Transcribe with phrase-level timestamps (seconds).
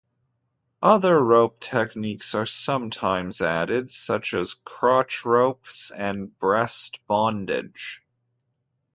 [0.81, 8.01] Other rope techniques are sometimes added such as crotch ropes and breast bondage.